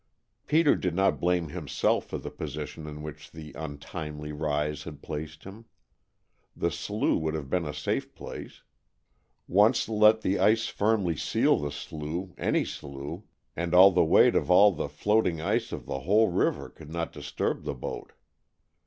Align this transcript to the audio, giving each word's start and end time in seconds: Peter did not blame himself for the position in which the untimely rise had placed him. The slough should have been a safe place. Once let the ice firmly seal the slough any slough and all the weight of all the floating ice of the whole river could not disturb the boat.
Peter 0.47 0.75
did 0.75 0.95
not 0.95 1.19
blame 1.19 1.49
himself 1.49 2.07
for 2.07 2.17
the 2.17 2.31
position 2.31 2.87
in 2.87 3.03
which 3.03 3.29
the 3.29 3.53
untimely 3.53 4.31
rise 4.31 4.81
had 4.81 5.03
placed 5.03 5.43
him. 5.43 5.65
The 6.55 6.71
slough 6.71 7.21
should 7.23 7.35
have 7.35 7.51
been 7.51 7.67
a 7.67 7.71
safe 7.75 8.15
place. 8.15 8.63
Once 9.47 9.87
let 9.87 10.21
the 10.21 10.39
ice 10.39 10.65
firmly 10.65 11.15
seal 11.17 11.59
the 11.59 11.69
slough 11.69 12.29
any 12.39 12.65
slough 12.65 13.21
and 13.55 13.75
all 13.75 13.91
the 13.91 14.03
weight 14.03 14.33
of 14.33 14.49
all 14.49 14.71
the 14.71 14.89
floating 14.89 15.39
ice 15.39 15.71
of 15.71 15.85
the 15.85 15.99
whole 15.99 16.29
river 16.31 16.67
could 16.67 16.89
not 16.89 17.13
disturb 17.13 17.63
the 17.63 17.75
boat. 17.75 18.13